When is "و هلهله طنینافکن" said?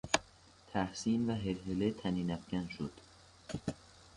1.29-2.67